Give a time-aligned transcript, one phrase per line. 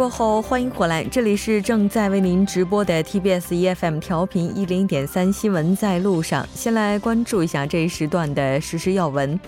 [0.00, 6.48] 过后，欢迎回来，这里是正在为您直播的 TBS EFM 调频一零点三新闻在路上。
[6.54, 9.38] 先来关注一下这一时段的实时要闻。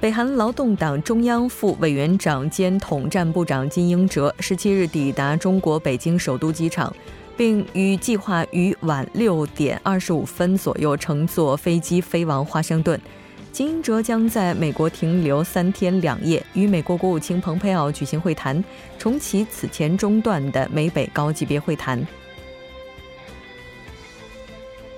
[0.00, 6.90] 北韩劳动党中央副委员长兼统战部长金英哲十七日抵达中国北京首都机场，
[7.36, 12.98] 并与计划于晚六点二十五分左右乘坐飞机飞往华盛顿。
[13.54, 18.62] 金英哲将在美国停留三天两夜，与美国国务卿蓬佩奥举行会谈，
[18.98, 22.04] 重启此前中断的美北高级别会谈。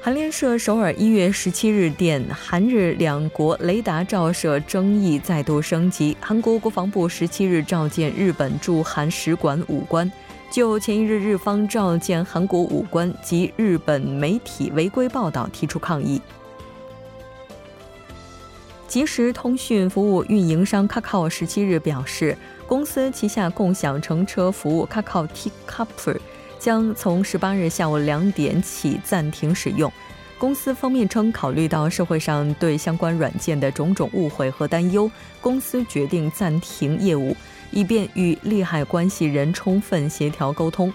[0.01, 6.17] 韩联社首尔一月十七日电，韩日两国雷达照射争议再度升级。
[6.19, 10.11] 韩国国防部十七日召见日本驻韩使馆武官，
[10.51, 16.19] 就前一日日方召见韩国武官及日本媒体违规报道提出抗议。
[18.89, 26.21] 即时通讯服务运营商 Kakao 十七日表示，公司旗下共享乘车服务 Kakao T c o p e r
[26.59, 29.93] 将从十八日下午两点起暂停使用。
[30.39, 37.37] 公司方面称，考虑到社会上对相关软件的种种误会和担忧，公司决定暂停业务，
[37.73, 40.93] 以便与利害关系人充分协调沟通。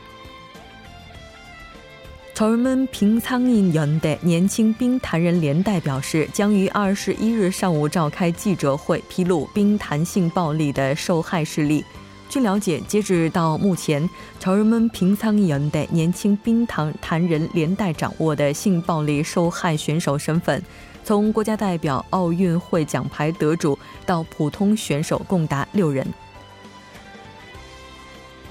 [2.40, 11.82] 朝人们平仓印연대年轻兵坛人连带表示，将于二十一日上午召开记者会，披露兵坛性暴力的受害事例。
[12.28, 14.06] 据了解，截止到目前，
[14.38, 20.62] 朝人们平仓印연대年轻兵坛坛人连带掌握的性暴力受害选手身份，
[21.02, 26.06] 从国家代表、奥运会奖牌得主到普通选手，共达六人。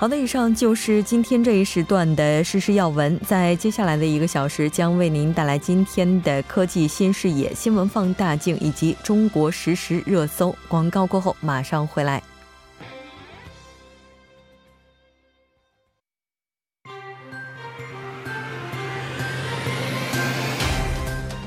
[0.00, 3.20] 好的，以上就是今天这一时段的实时要闻。
[3.20, 10.56] 在接下来的一个小时，将为您带来今天的科技新视野、新闻放大镜以及中国实时热搜。
[10.68, 12.22] 广告过后马上回来。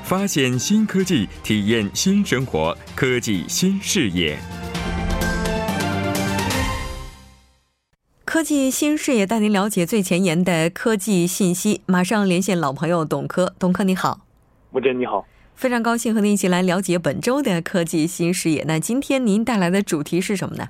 [0.03, 4.37] 发现新科技，体验新生活，科技新视野。
[8.33, 11.83] 科技新视野带您了解最前沿的科技信息。
[11.85, 14.21] 马上连线老朋友董科，董科你好，
[14.71, 15.23] 吴真你好，
[15.53, 18.63] 非常高兴和您一起来了解本周的科技新视野。
[18.67, 20.67] 那今天您带来的主题是什么呢？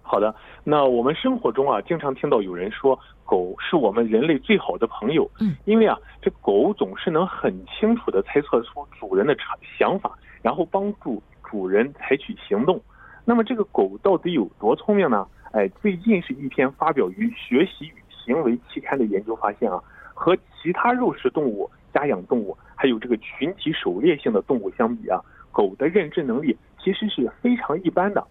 [0.00, 0.34] 好的，
[0.64, 9.36] 那我们生活中啊，经常听到有人说狗是我们人类最好的朋友，嗯，因为啊，这狗总是能很清楚的猜测出主人的
[9.78, 12.80] 想法，然后帮助主人采取行动。
[13.26, 15.26] 那么这个狗到底有多聪明呢？
[15.52, 19.82] 哎，最近是一篇发表于《学习与行为》期刊的研究发现啊，
[20.12, 25.20] 和其他肉食动物、家养动物，还有这个群体狩猎性的动物相比啊，
[25.50, 28.26] 狗的认知能力其实是非常一般的。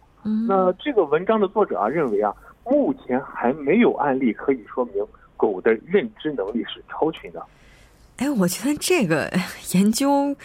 [0.47, 2.33] 那这个文章的作者啊认为啊，
[2.65, 4.95] 目前还没有案例可以说明
[5.37, 7.43] 狗的认知能力是超群的。
[8.17, 9.31] 哎，我觉得这个
[9.73, 10.35] 研究。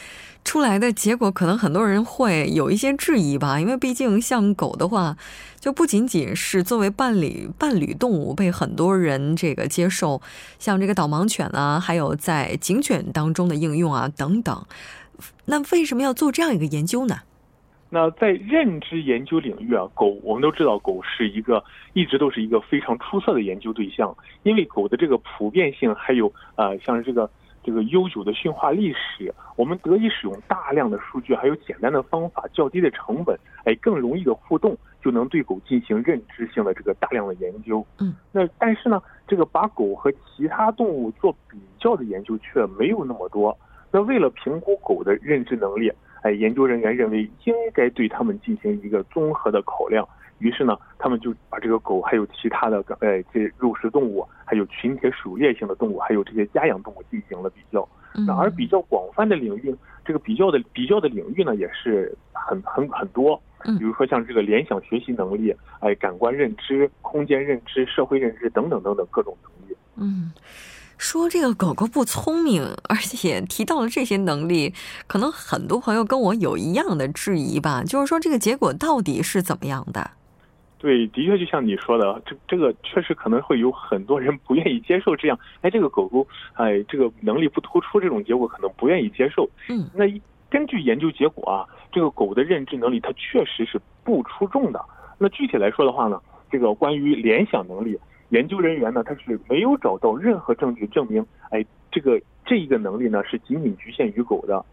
[0.44, 5.16] 出来的结果可能很多人会有一些质疑吧，因为毕竟像狗的话，
[5.60, 10.20] 就不仅仅是作为伴侣伴侣动物被很多人这个接受，
[10.58, 14.66] 像这个导盲犬啊，还有在警犬当中的应用啊等等。
[15.44, 17.20] 那为什么要做这样一个研究呢？
[17.90, 21.62] 那在认知研究领域啊，狗我们都知道，狗是一个
[21.92, 24.12] 一直都是一个非常出色的研究对象，
[24.42, 27.30] 因为狗的这个普遍性，还有呃像这个。
[27.62, 37.86] 这个悠久的驯化历史，我们得以使用大量的数据，还有简单的方法、较低的成本，哎，更容易的互动，就能对狗进行认知性的这个大量的研究。
[38.00, 43.56] 嗯，那但是呢，这个把狗和其他动物做比较的研究却没有那么多。
[43.90, 45.92] 那为了评估狗的认知能力，
[46.22, 50.08] 哎，研究人员认为应该对它们进行一个综合的考量。
[50.42, 57.88] 于是呢，他们就把这个狗，还有其他的，呃，这肉食动物，还有群体狩猎性的动物，还有这些家养动物进行了比较。
[58.26, 59.74] 那而比较广泛的领域，
[60.04, 63.40] 这个比较的比较的领域呢，也是很很很多。
[63.78, 69.76] 比如说像这个联想学习能力，哎，感官认知、空间认知、社会认知等等等等各种能力。
[69.96, 70.32] 嗯。
[70.98, 74.72] 说这个狗狗不聪明，而且提到了这些能力，
[75.08, 80.12] 可能很多朋友跟我有一样的质疑吧，就是说这个结果到底是怎么样的？
[80.82, 89.48] 对，的确就像你说的，这这个确实可能会有很多人不愿意接受这样，哎，这个狗狗，哎，这个能力不突出，这种结果可能不愿意接受。
[89.68, 90.06] 嗯，那
[90.50, 94.84] 根据研究结果啊，这个狗的认知能力它确实是不出众的。
[95.18, 96.20] 那具体来说的话呢，
[96.50, 97.96] 这个关于联想能力，
[98.30, 104.64] 研究人员呢他是没有找到任何证据证明，哎，这个这一个能力呢是仅仅局限于狗的。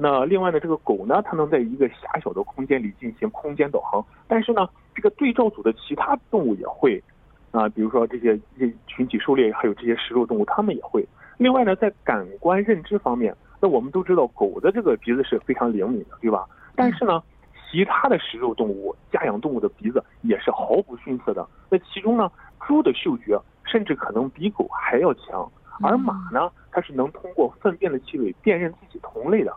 [0.00, 7.02] 那另外呢，这个狗呢，它能在一个狭小的空间里进行空间导航，但是呢，这个对照组的其他动物也会，
[7.50, 11.04] 啊，比如说这些这群体狩猎，还有这些食肉动物，它们也会。
[11.36, 16.46] 另外呢，在感官认知方面，那我们都知道狗的这个鼻子是非常灵敏的，对吧？
[16.76, 17.20] 但是呢，
[17.68, 21.44] 其他的食肉动物、家养动物的鼻子也是毫不逊色的。
[21.68, 22.30] 那其中呢，
[22.64, 25.50] 猪的嗅觉甚至可能比狗还要强，
[25.82, 29.52] 而马呢，它是能通过粪便的气味辨认自己同类的。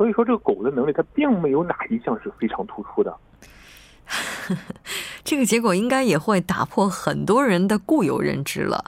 [0.00, 3.14] 所以说，这个狗的能力，它并没有哪一项是非常突出的。
[5.22, 8.82] 这个结果应该也会打破很多人的固有认知了。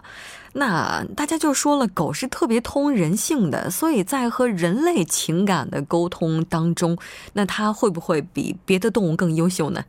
[0.55, 6.97] 那大家就说了，狗是特别通人性的，所以在和人类情感的沟通当中，
[7.35, 9.85] 那它会不会比别的动物更优秀呢？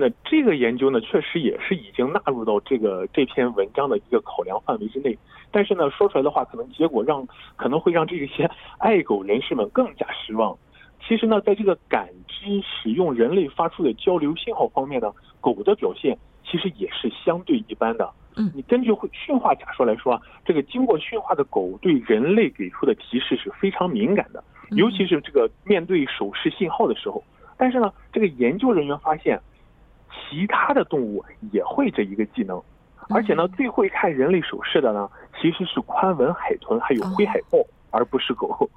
[0.00, 5.16] 那这个研究呢，确实也是已经纳入到这个这篇文章的一个考量范围之内。
[5.50, 7.26] 但是呢，说出来的话，可能结果让
[7.56, 10.56] 可能会让这些爱狗人士们更加失望。
[11.06, 18.10] 其实呢，在这个感知使用人类发出的交流信号方面呢，狗的表现其实也是相对一般的。
[18.36, 27.22] 嗯，你根据会驯化假说来说啊，这个经过驯化的狗对人类给出的提示是非常敏感的，尤其是这个面对手势信号的时候。
[27.58, 29.38] 但是呢，这个研究人员发现，
[30.10, 32.60] 其他的动物也会这一个技能。
[33.08, 35.08] 而且呢，最会看人类手势的呢，
[35.40, 37.58] 其实是宽吻海豚还有灰海豹，
[37.90, 38.70] 而不是狗。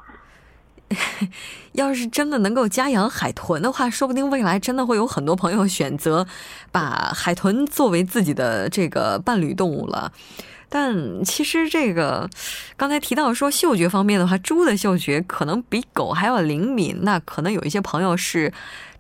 [1.74, 6.26] 要是真的能够家养海豚的话，说不定未来真的会有很多朋友选择
[6.72, 10.12] 把海豚作为自己的这个伴侣动物了。
[10.68, 12.28] 但其实这个
[12.76, 17.02] 刚才提到说嗅觉方面的话，猪的嗅觉可能比狗还要灵敏。
[17.04, 18.52] 那可能有一些朋友是。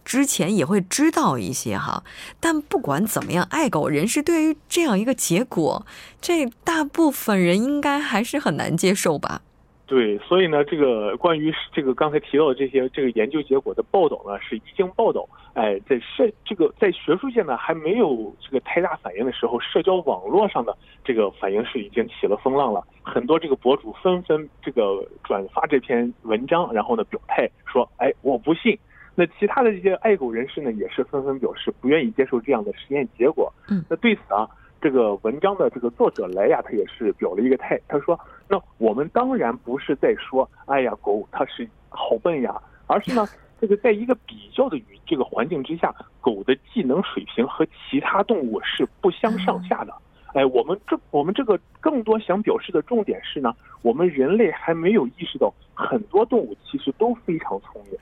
[0.03, 2.03] 之前也会知道一些哈，
[2.39, 5.85] 但不管怎么样，爱狗人士对于这样一个结果，
[6.21, 9.41] 这大部分人应该还是很难接受吧？
[9.85, 28.79] 对，所以呢，这个关于这个刚才提到的这些这个研究结果的报道呢，是一经报道，哎，在社这个在学术界呢还没有这个太大反应的时候，社交网络上的这个反应是已经起了风浪了，很多这个博主纷纷这个转发这篇文章，然后呢表态说，哎，我不信。
[29.15, 33.51] 那其他的这些爱狗人士呢，也是纷纷表示不愿意接受这样的实验结果。
[33.69, 34.49] 嗯，那对此啊，
[34.81, 38.19] 这个文章的这个作者莱亚他也是表了一个态，他说
[38.49, 43.27] ：“那我们当然不是在说，哎呀，狗它是好笨呀，而是呢，
[43.61, 49.93] 这个在一个比较的语这个环境之下，狗的技能水平和其他动物是不相上下的。
[50.33, 57.99] 哎，我们这我们这个更多想表示的重点是呢，我们人类还没有意识到，很多动物其实都非常聪明。”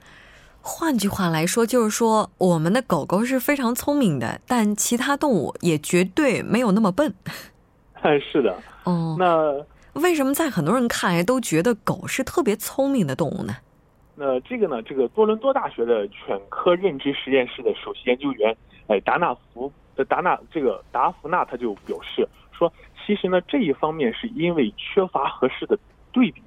[0.62, 7.14] 换句话来说，就是说我们的狗狗是非常聪明的，但其他动物也绝对没有那么笨。
[8.02, 8.56] 哎，是的。
[8.84, 9.66] 哦，那
[10.00, 13.56] 为什么在很多人看来都觉得狗是特别聪明的动物呢？
[14.16, 18.56] 那这个呢，这个多伦多大学的犬科认知实验室的首席研究员，
[18.88, 22.72] 哎，达纳福的达纳这个达芙娜，他就表示说，
[23.06, 25.78] 其实呢，这一方面是因为缺乏合适的
[26.12, 26.42] 对比。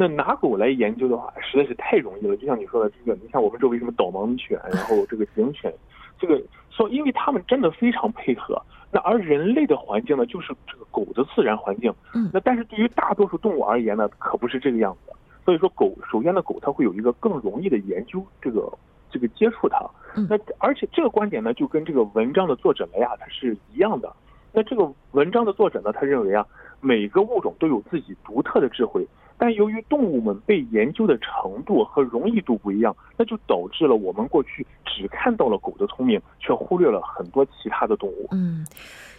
[0.00, 2.36] 那拿狗来研究的话，实在是太容易了。
[2.36, 5.74] 就像你说的，这个你像我们周围什么导盲犬，然后这个警犬，
[6.20, 6.40] 这个
[6.70, 8.62] 说，因为他们真的非常配合。
[8.92, 11.92] 那而人类的环境呢，就是这个狗的自然环境。
[12.14, 12.30] 嗯。
[12.32, 15.12] 那但是对于大多数动物而言呢，可不是这个样子。
[15.44, 18.72] 所以说，狗首先呢，狗它会有一个更容易的研究这个
[19.10, 19.84] 这个接触它。
[20.14, 20.28] 嗯。
[20.30, 24.12] 那而且这个观点呢，就跟这个文章的作者来呀，它是一样的。
[24.52, 26.46] 那这个文章的作者呢，他认为啊，
[26.80, 29.04] 每个物种都有自己独特的智慧。
[29.38, 38.28] 但由于动物们被研究的程度和容易度不一样，那就导致了我们过去只看到了狗的聪明，却忽略了很多其他的动物。
[38.32, 38.66] 嗯，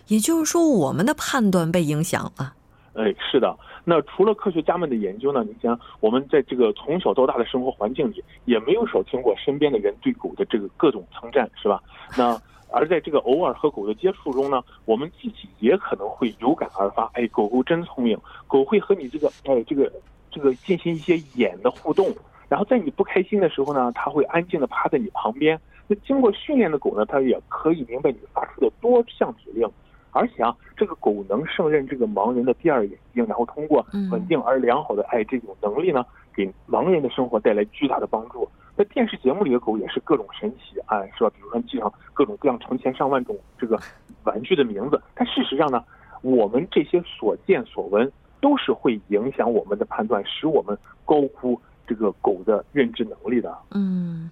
[0.07, 2.53] 也就是说，我们的判断被影响了。
[2.95, 3.57] 哎，是的。
[3.85, 5.43] 那除了科学家们的研究呢？
[5.43, 11.81] 你想，我们在这个从小到大的生活环境里，也没有少听过身边的人对狗的这个各种称赞，是吧？
[12.17, 12.39] 那。
[12.71, 17.09] 而在这个偶尔和狗的接触中呢，我们自己也可能会有感而发。
[17.13, 19.91] 哎，狗狗真聪明，狗会和你这个哎这个
[20.29, 22.13] 这个进行一些眼的互动，
[22.47, 25.59] 然后在你不开心的时候呢，它会安静的趴在你旁边。
[25.87, 29.67] 那经过训练的狗呢，它也可以明白你发出的多项指令，
[30.11, 38.47] 而且啊，这个狗能胜任这个盲人的第二眼睛，然后通过稳定而良好的哎这种能力呢，给盲人的生活带来巨大的帮助。
[38.79, 41.29] 在电视节目里的狗也是各种神奇，哎，是吧？
[41.31, 43.77] 比如说记上各种各样成千上万种这个
[44.23, 45.83] 玩具的名字，但事实上呢，
[46.21, 48.09] 我们这些所见所闻
[48.39, 53.53] 都是会影响我们的判断，使我们高估这个狗的认知能力的。
[53.71, 54.31] 嗯，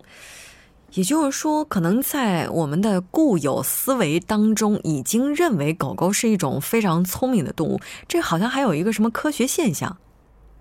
[0.93, 9.97] 也就是说，可能在我们的固有思维当中，已经认为狗狗是一种非常聪明的动物，这好像还有一个什么科学现象。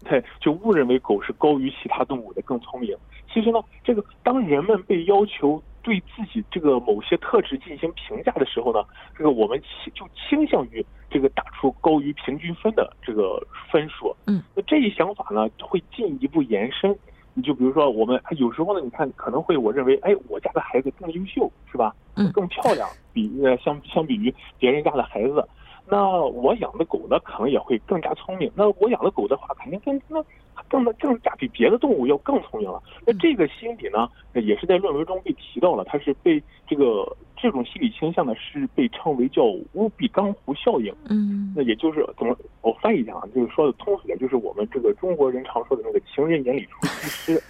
[0.09, 2.97] 对，就误认为狗是高于其他动物的，更聪明。
[3.33, 8.83] 其实呢，这个当人们被要求对自己这个某些特质进行评价的时候呢，
[9.17, 14.15] 这个我们倾就倾向于这个打出高于平均分的这个分数。
[14.27, 16.97] 嗯，那这一想法呢，会进一步延伸。
[17.39, 21.95] 你就比如说，我们有时候呢，你看可能会我认为，哎，我家的孩子更优秀，是吧？
[22.15, 25.47] 嗯，更漂亮，比呃相相比于别人家的孩子，
[25.89, 28.51] 那我养的狗呢，可能也会更加聪明。
[28.55, 30.25] 那我养的狗的话，肯定更那
[30.69, 32.83] 更更加比别的动物要更聪明了。
[33.07, 37.17] 那这个心理呢，也是在论文中被提到了，它是被这个。
[37.39, 39.45] 这种心理倾向呢，是被称为叫
[39.75, 40.91] 乌比冈湖效应。
[41.11, 47.43] 嗯，那也就是怎么我翻译一下啊，就是说的通俗点，就是我们这个中国人常说的那个“情人眼里出西施”。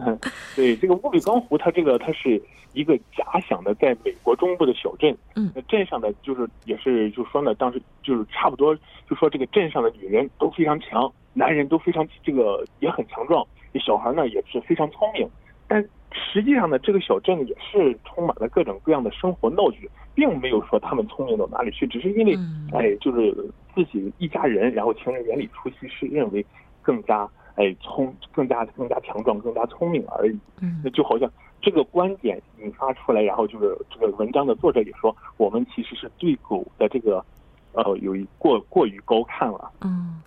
[0.54, 2.40] 对，这个乌比冈湖，它这个它是
[2.74, 5.14] 一个假想的，在美国中部的小镇。
[5.34, 8.72] 嗯，那镇上的就是也是就说呢，当时就是差不多
[9.10, 15.28] 就说这个镇上的女人都非常强，男人都非常这个也很强壮，这小孩呢也是非常聪明，
[15.66, 15.84] 但。
[16.12, 22.36] 实际上呢，这个小镇也是充满了各种各样的生活闹剧，并没有说他们聪明到哪里去，只是因为，
[22.72, 23.34] 哎，就是
[23.74, 26.44] 自己一家人，然后情人眼里出西施，认为
[26.82, 30.38] 更加哎聪，更加更加强壮，更加聪明而已。
[30.60, 37.24] 嗯，那就好像这个观点引发出来，然后就是这个文章的作者也说，我们其实是对狗的这个，
[37.72, 39.70] 呃，有一过过于高看了。
[39.82, 40.22] 嗯。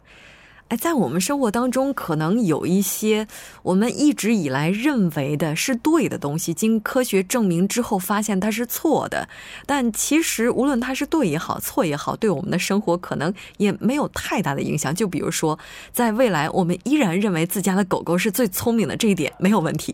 [0.71, 3.27] 哎，在我们生活当中，可能有一些
[3.61, 9.27] 我们一直以来认为的是对的东西，经科学证明之后，发现它是错的。
[9.65, 14.95] 但其实，无论它是对也好，错也好，对我们的生活可能也没有太大的影响。
[14.95, 15.59] 就比如说，
[15.91, 19.93] 在未来，我们依然认为自家的狗狗是最聪明的，这一点没有问题。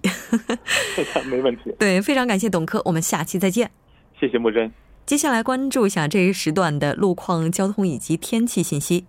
[1.25, 1.73] 没问题。
[1.79, 3.71] 对，非常感谢董科，我们下期再见。
[4.19, 4.71] 谢谢木真。
[5.07, 9.05] 接下来关注一下这一时段的路况、交通以及天气信息。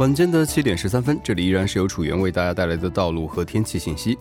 [0.00, 4.12] 晚间的七点十三分，这里依然是由楚源为大家带来的道路和天气信息。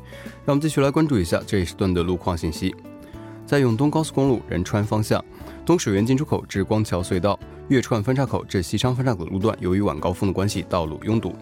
[0.44, 2.76] 让我们继续来关注一下这一时段的路况信息。
[3.46, 5.24] 在永东高速公路仁川方向，
[5.66, 11.34] 东水源进出口至光桥隧道、月川分岔口至西昌分岔口路段，由于晚高峰的关系，道路拥堵。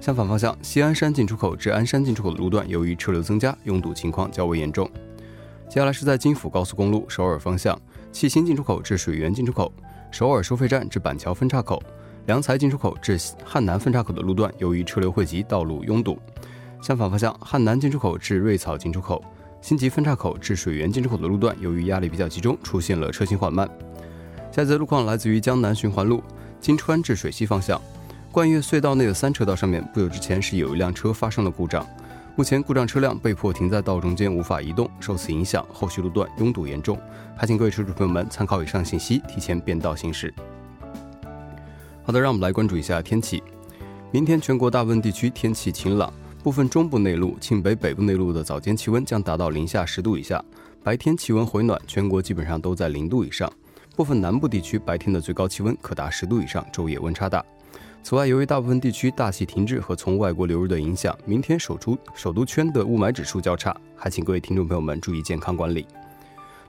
[0.00, 4.88] 相反方向，西安山进出口至鞍山进出口的路段，由于车流增加，拥堵情况较为严重。
[5.68, 7.76] 接下来是在京釜高速公路首尔方向，
[8.12, 9.72] 蓟新进出口至水源进出口、
[10.12, 11.82] 首尔收费站至板桥分岔口。
[12.26, 16.18] 良才进出口至汉南分岔口的路段，由于车流汇集，道路拥堵。
[16.82, 19.22] 相反方向，汉南进出口至瑞草进出口、
[19.60, 23.68] 新集分岔口至水源进出口的路段，由于压力比较集中，出现了车行缓慢。
[24.52, 26.22] 下则路况来自于江南循环路
[26.60, 27.80] 金川至水西方向，
[28.32, 31.86] 冠岳隧道内的三车道上面，不久之前是有一辆车发生了故障，
[32.36, 36.98] 目前故障车辆被迫停在道中间，无法移动，受此影响，后续路段拥堵严重。
[37.36, 40.32] 还请各位车主朋友们参考以上信息，提前变道行驶。
[42.10, 43.40] 好的，让我们来关注一下天气。
[44.10, 46.12] 明天全国大部分地区天气晴朗，
[46.42, 50.44] 部分中部内陆、庆北北部内陆的早间气温将达到零下十度以下，
[50.82, 53.48] 白天气温回暖，全国基本上都在零度以上。
[53.94, 57.44] 部分南部地区白天的最高气温可达十度以上，昼夜温差大。
[58.02, 65.86] 此外，由于大部分地区大气停滞和从外国流入的影响，明天首出首都圈的雾霾指数较差，还请各位听众朋友们注意健康管理。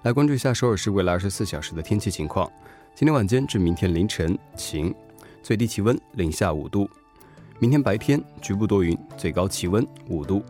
[0.04, 2.48] 来关注一下首尔市未来二十四小时的天气情况：
[2.94, 4.94] 今天晚间至明天凌晨晴。
[5.42, 6.90] 最低气温零下五度，
[7.60, 10.44] 明天白天局部多云，最高气温五度。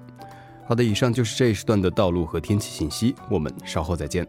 [0.65, 4.27] 好的，以上就是这一时段的道路和天气信息，我们稍后再见。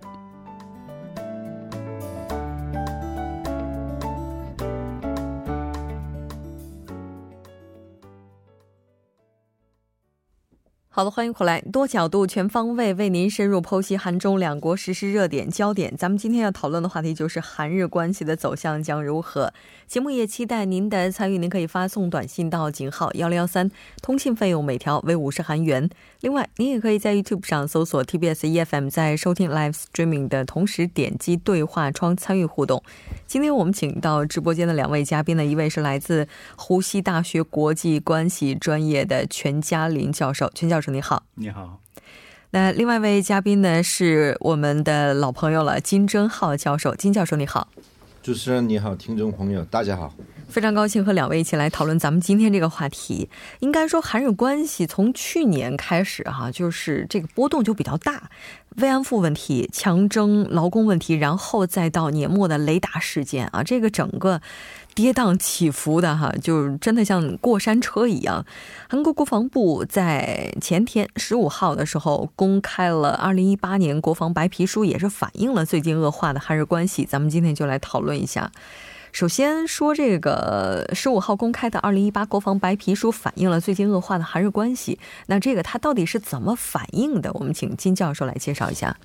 [10.94, 15.96] 好的，欢迎回来，多角度、全方位为您深入剖析韩中两国实时热点焦点。
[15.96, 19.54] 咱们今天要讨论的话题就是韩日关系的走向将如何。
[19.86, 23.70] 节目也期待您的参与，您可以发送短信到井号幺零幺三，
[24.02, 25.88] 通信费用每条为五十韩元。
[26.20, 32.82] 另外，您也可以在 YouTube 上搜索 TBS EFM，在收听 Live Streaming 的同时点击对话窗参与互动。
[33.26, 41.78] 今天我们请到直播间的两位嘉宾呢，一位是来自湖西大学国际关系专业的全嘉林教授，全教授你好，你好。
[42.50, 47.68] 那另外一位嘉宾呢，是我们的老朋友了，金正浩教授，金教授你好。
[48.22, 50.12] 主持人你好，听众朋友大家好。
[50.48, 53.30] 非常高兴和两位一起来讨论咱们今天这个话题。
[53.60, 58.28] 应该说，韩日关系从去年开始哈，就是这个波动就比较大，
[58.76, 64.42] 慰安妇问题、强征劳工问题，然后再到年末的雷达事件啊，这个整个
[64.94, 68.44] 跌宕起伏的哈，就真的像过山车一样。
[68.88, 77.04] 韩国国防部在前天十五号的时候公开了二零一八年国防白皮书，也是反映了最近恶化的韩日关系。
[77.04, 78.50] 咱们今天就来讨论一下。
[79.12, 84.98] 首先说这个十五号公开的二零一八国防白皮书反映了最近恶化的韩日关系。
[85.26, 87.30] 那这个它到底是怎么反映的？
[87.34, 88.96] 我们请金教授来介绍一下。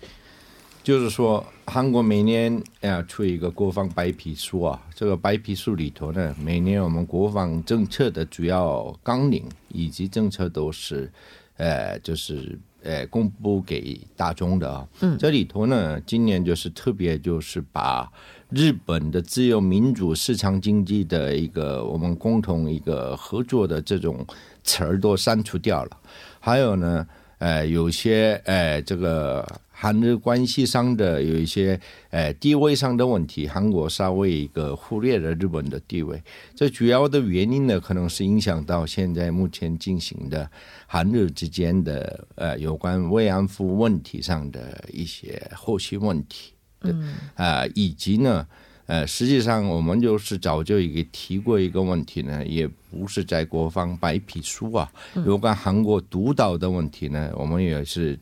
[0.88, 11.12] 就是说，韩国每年要出一个国防白皮书啊，这个白皮书里头呢，每年我们国防政策的主要纲领以及政策都是，
[11.58, 14.88] 呃，就是呃公布给大众的啊。
[15.02, 18.10] 嗯，这里头呢，今年就是特别就是把。
[18.50, 24.26] 日本的自由民主市场经济的一个我们共同一个合作的这种
[24.64, 25.92] 词儿都删除掉了，
[26.40, 27.06] 还有呢，
[27.40, 29.46] 呃，有些呃，这个
[29.80, 31.80] 韩日关系上的有一些
[32.10, 36.20] 呃地位上的问题，韩国稍微一个忽略了日本的地位。
[36.56, 40.50] 这主要的原因呢，可能是影响到现在目前进行的
[40.88, 46.54] 韩日之间的呃有关慰安妇问题上的一些后续问题。
[46.82, 48.48] 嗯啊，以及呢，
[48.88, 54.90] 呃，实际上我们就是早就已经提过一个问题呢，也不是在国防白皮书啊，
[55.26, 58.18] 有关韩国独岛的问题呢，我们也是，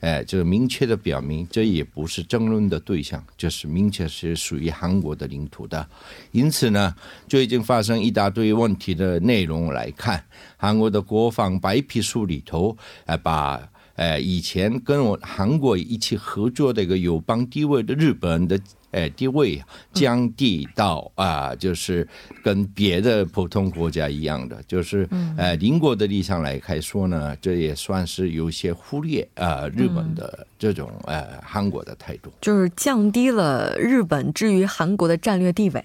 [0.00, 5.88] 呃，就明确的表明，这也不是争论的对象，就是明确是属于韩国的领土的。
[6.32, 6.94] 因此呢，
[7.26, 10.22] 就已经发生一大堆问题的内容来看，
[10.56, 13.66] 韩国的国防白皮书里头，呃，把。
[13.94, 18.56] 呃，以前跟我韩国一起合作的一个友邦地位的日本的
[18.90, 22.06] 呃地位降低到啊，就是
[22.42, 35.84] 跟别的普通国家一样的，就是呃邻国的立场来开说呢，这也算是有些忽略啊日本的这种呃韩国的态度，就是降低了日本至于韩国的战略地位。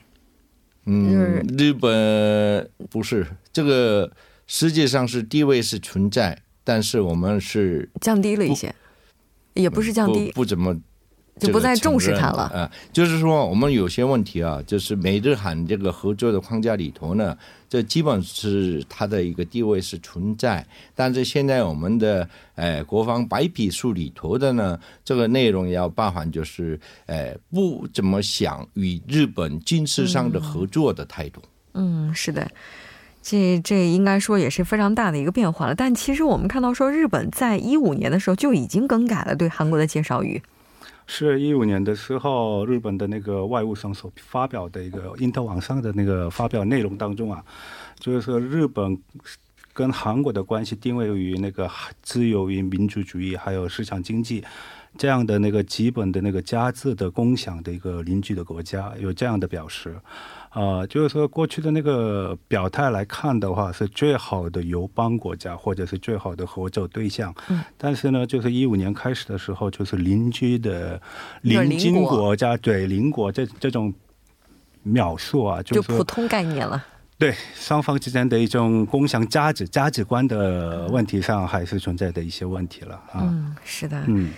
[0.85, 4.11] 嗯，日本不是这个
[4.47, 6.39] 实际上是地位是存在。
[6.65, 8.73] 但是我们是降低了一些，
[9.53, 10.73] 也不是降低，不怎么
[11.39, 12.71] 就不再重视它了啊。
[12.91, 20.65] 就是说，我们有些问题啊，就是美日韩这个合作的框架里头呢，这基本是它的一个地位是存在。
[20.95, 31.41] 但是现在我们的呃国防白皮书里头的呢，这个内容要包含就是呃不怎么想与日本军事上的合作的态度。
[31.73, 32.49] 嗯，是的。
[33.25, 40.41] 这这应该说也是非常大的一个变化了，但其实我们看到说，日本在一五年的时候就已经更改了对韩国的介绍语。
[41.05, 47.43] 是一五年的时候，日本的那个外务省所发表的一个因特网上的那个发表内容当中啊，
[47.99, 48.97] 就是说日本
[49.73, 51.69] 跟韩国的关系定位于那个
[52.01, 54.43] 自由与民主主义还有市场经济
[54.97, 59.95] 这样的那个基本的那个价值的共享的一个邻居的国家，有这样的表示。
[60.53, 67.33] 啊，就是说过去的那个表态来看的话，是最好的友邦国家或者是最好的合作对象。
[67.49, 67.63] 嗯。
[67.75, 71.01] 但是呢，就是一五年开始的时候，就是邻居的
[71.41, 73.91] 邻近国家对邻国这这种
[74.83, 76.85] 描述啊，就普通概念了。
[77.17, 83.21] 对双方之间的一种共享价值、价值观的问题上，还是存在的一些问题了啊。
[83.21, 84.03] 嗯，是的。
[84.07, 84.31] 嗯。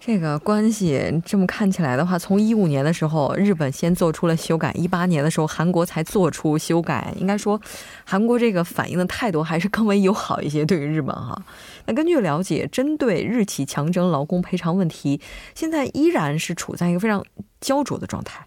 [0.00, 7.12] 这个关系这么看起来的话，从一五年的时候，日本先做出了修改，一八年的时候，韩国才做出修改。
[7.18, 7.60] 应该说，
[8.04, 11.40] 韩国这个反应的态度还是更为友好一些，对于日本哈。
[11.84, 15.20] 那根据了解，针对日企强征劳工赔偿问题，
[15.54, 17.22] 现在依然是处在一个非常
[17.60, 18.46] 焦灼的状态。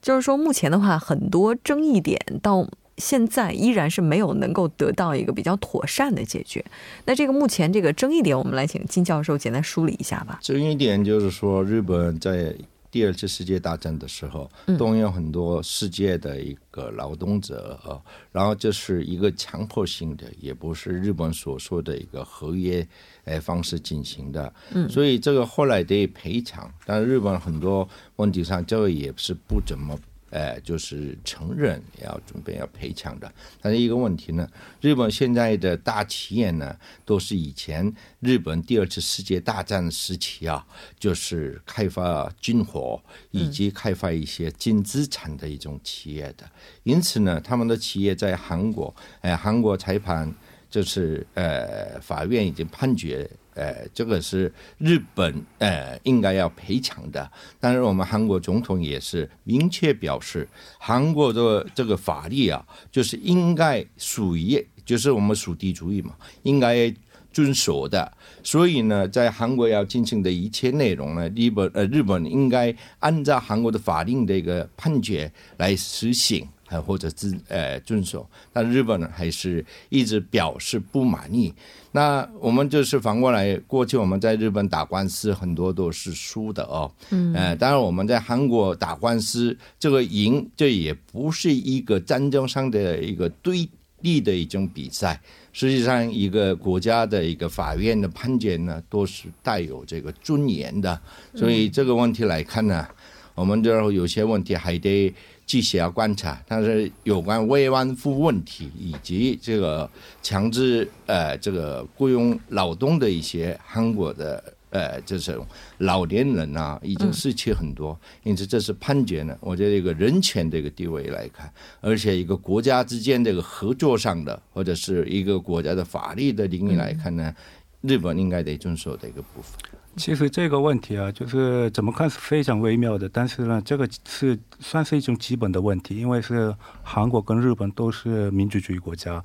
[0.00, 2.66] 就是说，目前的话，很多争议点到。
[2.98, 6.64] 现在依然是没有能够得到一个比较妥善的解决。
[7.06, 10.38] 那这个目前这个争议点，我们来请金教授简单梳理一下吧。
[10.42, 12.54] 争议点就是说，日本在
[12.90, 17.96] 第二次世界大战的时候，动用很多世界的一个劳动者啊，
[18.30, 22.86] 然后这是一个强迫性的，也不是日本所说的一个合约
[23.24, 24.52] 诶方式进行的。
[24.74, 29.98] 嗯，所以这个后来得赔偿，但日本很多问题上，这个也是不怎么。
[30.32, 34.48] 呃，就是承认要准备要赔偿的，但是一个问题呢，
[34.80, 40.66] 日本现在的大企业呢，都是以前日本第二次世界大战时期啊，
[40.98, 42.98] 就是开发军火
[43.30, 46.50] 以及开发一些金资产的一种企业的，
[46.84, 50.34] 因此呢，他们的企业在韩国，哎，韩国裁判。
[50.72, 57.30] 就是呃，法院已经判决，呃，这个是日本呃应该要赔偿的。
[57.60, 66.90] 但是我们韩国总统也是明确表示，韩国的这个法律啊，就是应该属于，就是我们属地主义嘛，应该
[67.34, 68.10] 遵守的。
[68.42, 76.48] 所以呢，在韩国要进行的一切内容呢，日本呃日本应该按照韩国的法令的一个判决来实行。
[76.80, 81.52] 或者遵呃遵守，但日本呢还是一直表示不满意。
[81.94, 86.90] 那我们就是反过来，过去我们在日本打官司很多都是输的哦。
[87.10, 93.68] 嗯，呃，当然我们在韩国打官司，这个赢这也不是一个战争上的一个对
[94.00, 95.20] 立的一种比赛。
[95.52, 100.98] 实际上，一个国家的一个法院的判决呢，都是带有这个尊严的。
[101.34, 102.88] 所以这个问题来看呢，
[103.34, 105.12] 我们这有些问题还得。
[105.44, 109.88] 继续要观察，但是有关慰安妇问题以及这个
[110.22, 115.46] 强制呃这个雇佣劳动的一些韩国的呃这种
[115.78, 119.36] 老年人啊，已经失去很多，因此这是判决呢。
[119.40, 127.34] 我觉得一个人权的一个地位来看，而且一个国家之间这个合作上的，或者是一个国家的法律的领域来看呢，
[127.82, 129.60] 日本应该得遵守的一个部分。
[129.96, 139.22] 其实这个问题啊，就是怎么看是非常微妙的，但是呢，这个是算是一种基本的问题，因为是韩国跟日本都是民主主义国家，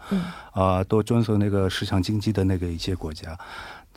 [0.52, 3.38] 啊，都遵守那个市场经济的那个一些国家。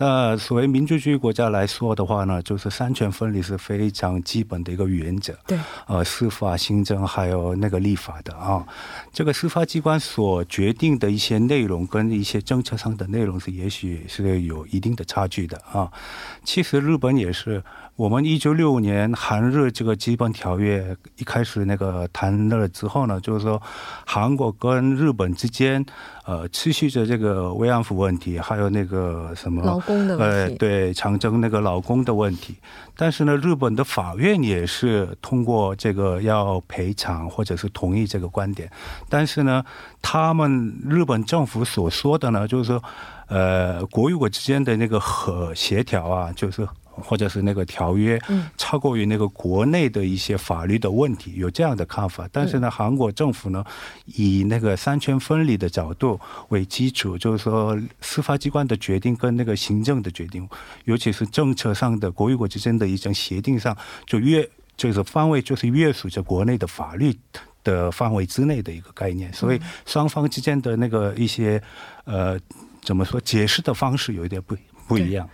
[0.01, 5.39] 那所谓民主主义国家来说的话呢，就是三权分离是非常基本的一个原则。
[5.47, 8.67] 对，呃，司法、行政还有那个立法的啊，
[9.13, 15.93] 这个司法机关所决定的一些内容跟一些政策上的内容是也许是有一定的差距的啊。
[16.45, 17.63] 其实日本也是。
[18.01, 23.61] 我们一九六五年韩日这个基本条约一开始那个谈了之后呢，就是说
[24.07, 25.85] 韩国跟日本之间
[26.25, 32.57] 呃持续着这个慰安妇问题，还有那个什么劳工的问题，对长征那个劳工的问题。
[32.97, 38.71] 但是呢，日本的法院也是通过这个要赔偿或者是同意这个观点。
[39.11, 39.63] 但是呢，
[40.01, 42.83] 他们日本政府所说的呢，就是说
[43.27, 46.67] 呃国与国之间的那个和协调啊，就是。
[47.01, 48.21] 或者是那个条约
[48.57, 52.29] 超过于那个国内的一些法律的问题，有这样的看法。
[52.31, 53.65] 但是呢，韩国政府呢，
[54.07, 60.49] 以那个三权分离的角度为基础，就是说司法机关的决定跟那个行政的决定，
[60.85, 67.15] 尤其是政策上的国与国之间的一种协定上，就越就是范围就是约束着国内的法律
[67.63, 69.33] 的范围之内的一个概念。
[69.33, 71.63] 所以双方之间的那个一些
[72.05, 72.39] 呃，
[72.83, 74.57] 怎么说解释的方式有一点不。
[74.91, 75.29] 不一样，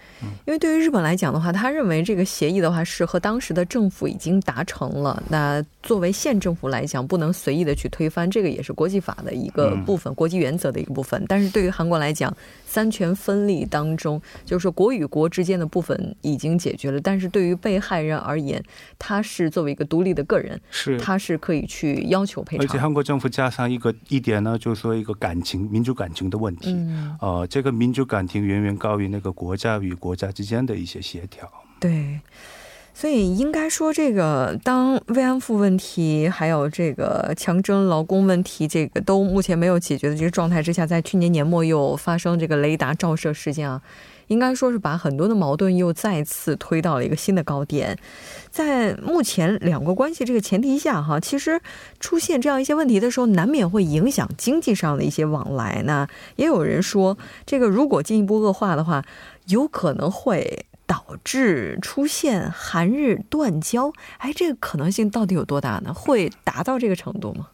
[0.45, 5.23] 因为对于日本来讲的话，他认为这个协议的话是和当时的政府已经达成了。
[5.31, 11.25] 那作为县政府来讲，不能随意的去推翻，这个也是国际法的一个部分，国际原则的一个部分。
[11.27, 12.31] 但是对于韩国来讲，
[12.66, 17.01] 三权分立当中，就是说国与国之间的部分已经解决了。
[17.01, 18.62] 但是对于被害人而言，
[18.99, 22.66] 他是作为一个独立的个人，是他是可以去要求赔偿。
[22.66, 26.75] 而且韩国政府加上一个一点呢，就是说一个感情、民主感情的问题。
[26.75, 29.45] 嗯，呃，这个民主感情远远高于那个国。
[29.46, 32.20] 国家与国家之间的一些协调，对，
[32.92, 43.80] 所以应该说，这个当慰安妇问题还有这个强征劳工问题，这个都目前没有解决的这个状态之下，在去年年末又发生这个雷达照射事件啊，
[44.28, 47.98] 应该说是把很多的矛盾又再次推到了一个新的高点。
[48.50, 51.60] 在目前两国关系这个前提下，哈，其实
[52.00, 56.08] 出现这样一些问题的时候，难免会影响经济上的一些往来那。
[56.36, 59.04] 也有人说，这个如果进一步恶化的话。
[59.48, 65.94] 有可能会导致出现韩日断交，哎，这个可能性到底有多大呢？
[65.94, 67.46] 会达到这个程度吗？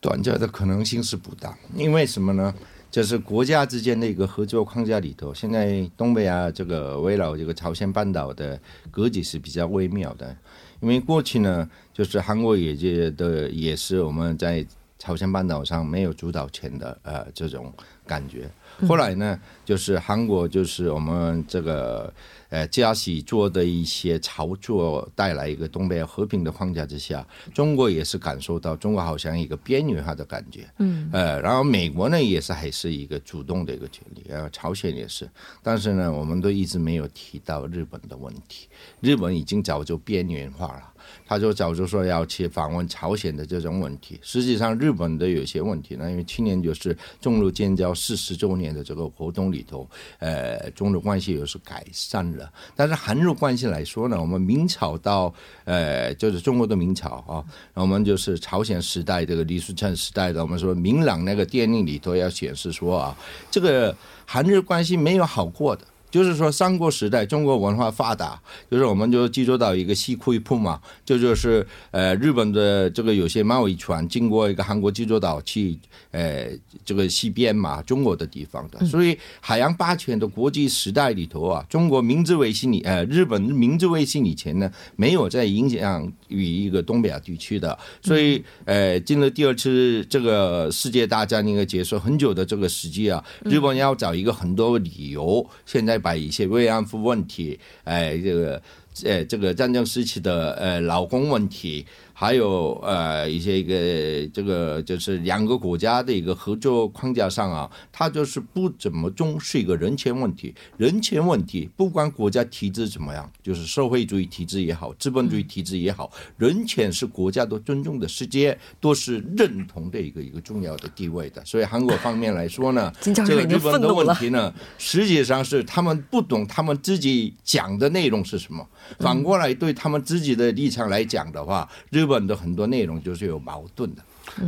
[0.00, 2.52] 断交的可能性是不大，因为什么呢？
[2.96, 8.58] 就是国家之间的一个合作框架里头，现在东北亚这个围绕这个朝鲜半岛的
[8.90, 10.34] 格局是比较微妙的，
[10.80, 14.66] 因为过去呢，就是韩国也觉得也是我们在
[14.98, 17.70] 朝鲜半岛上没有主导权的呃这种
[18.06, 18.48] 感觉。
[18.88, 22.10] 后来呢，就是韩国，就是我们这个
[22.48, 35.28] 呃加西做的一些操作，带来一个东北亚和平的框架之下，中国也是感受到中国好像一个边缘化的感觉，嗯，呃，然后美国呢也是还是一个主动的一个权利，然后，朝鲜也是，
[35.62, 38.68] 但是呢，我们都一直没有提到日本的问题，
[39.00, 40.92] 日本已经早就边缘化了。
[41.24, 44.18] 他就早就说要去访问朝鲜的这种问题。
[44.22, 52.28] 实际上，日本的有些问题呢，因为去年就是中日建交四十周年的这个活动里头，呃，中日关系有是改善
[52.74, 55.32] 但是韩日关系来说呢，我们明朝到
[55.64, 57.44] 呃，就是中国的明朝啊，
[57.74, 63.16] 我们就是朝鲜时代这个李舜臣时代的，我们说明朗那个电令里头要显示说啊，
[63.50, 65.84] 这个韩日关系没有好过的。
[66.16, 75.78] 就是说，三国时代中国文化发达，就是我们就济州岛一个西库一铺嘛，这就是呃日本的这个有些贸易船经过一个韩国济州岛去
[76.12, 76.48] 呃
[76.86, 96.05] 这个西边嘛，中国的地方的，所以海洋霸权的国际时代里头啊，中国明治维新以呃日本明治维新以前呢，没有在影响于一个东北亚地区的，所以呃进了第二次这个世界大战那个结束很久的这个时机啊，日本要找一个很多理由，现在。
[96.06, 98.62] 把一些慰安妇问题，哎，这个，
[99.02, 101.84] 呃，这个战争时期的呃劳工问题。
[102.18, 110.54] 还有呃一些一个这个就是两个国家的一个合作框架上啊，它就是不怎么重视一个人权问题。
[110.78, 121.44] 人权问题不管国家体制怎么样，就是社会主义体制也好，资本主义体制也好，人权是国家都尊重的，世界都是认同的一个一个重要的地位的。
[121.44, 128.66] 所以韩国方面来说呢，这个日本的问题呢，实际上是他们不懂他们自己讲的内容是什么。
[129.00, 134.02] 反过来对他们自己的立场来讲的话，日本的很多内容就是有矛盾的。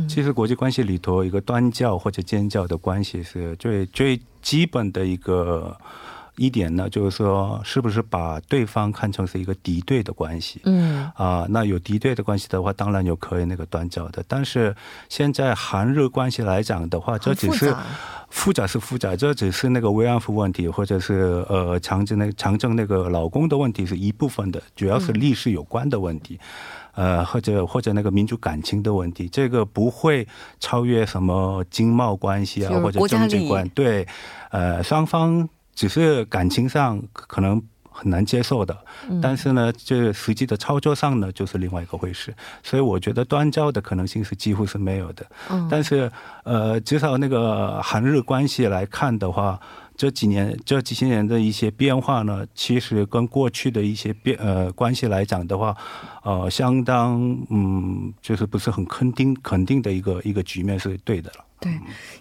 [0.07, 5.75] 其实国际关系里头，一个端教或者尖教的关系是最最基本的一个
[6.35, 10.59] 一点呢，就是说是不是把对方看成是一个敌对的关系？
[10.65, 14.23] 嗯啊，那有敌对的关系的话，当然有可以那个端教的。
[14.27, 14.75] 但是
[15.07, 17.73] 现在韩日关系来讲的话，这只是
[18.29, 26.37] 复杂是复杂，这只是那个慰安妇问题，或者是呃强制那强征那个老公的问题是一部分的，主要是历史有关的问题。
[26.99, 30.27] 呃，或者或者那个民族感情的问题，这个不会
[30.59, 34.05] 超越什么经贸关系啊，或者政治关对，
[34.51, 38.75] 呃，双方只是感情上可能很难接受的，
[39.21, 42.35] 但是呢，这实际的操作上呢，就是另外一个回事。
[42.61, 45.25] 所以我觉得断交的可能性是几乎是没有的。
[45.49, 46.11] 嗯，但是
[46.43, 49.57] 呃，至少那个韩日关系来看的话。
[49.99, 55.75] 这几年这几些年的一些变化呢，其实跟过去的一些变呃关系来讲的话，
[56.23, 61.43] 呃，相当嗯，就是不是很肯定肯定的一个一个局面是对的了。
[61.59, 61.71] 对，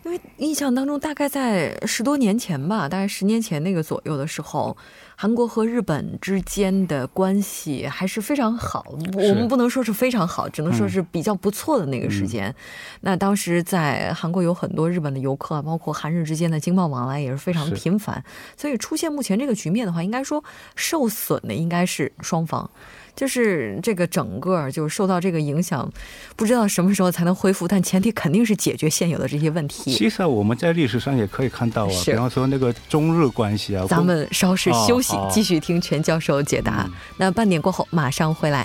[0.05, 4.77] 因为印象当中大概在十多年前吧，大概十年前那个左右的时候。
[5.21, 12.55] 韩国和日本之间的关系还是非常好，我们不能说是非常好，只能说是比较不错的那个时间。
[13.01, 18.23] 那当时在韩国有很多日本的游客，包括韩日之间的经贸往来也是非常频繁，
[18.57, 20.45] 所以出现目前这个局面的话，应该说
[20.77, 22.71] 受损的应该是双方。
[23.19, 25.91] 就是这个整个就是受到这个影响，
[26.37, 29.93] 不知道什么时候才能恢复，但前提肯定是解决现有的这些问题。
[29.93, 33.85] 其实我们在历史上也可以看到啊，比方说那个中日关系啊。
[33.89, 36.89] 咱们稍事休息，继续听全教授解答。
[37.17, 38.65] 那半点过后马上回来。